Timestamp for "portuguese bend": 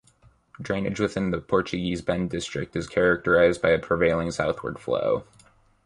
1.39-2.31